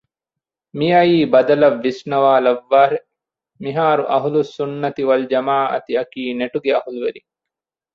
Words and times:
މިއައި 0.77 1.13
ބަދަލަށް 1.33 1.79
ވިސްނަވާލައްވާށެވެ! 1.83 2.99
މިހާރު 3.63 4.03
އަހުލުއްސުންނަތި 4.11 5.01
ވަލްޖަމާޢަތިއަކީ 5.09 6.21
ނެޓްގެ 6.39 6.71
އަހުލުވެރިން 6.75 7.29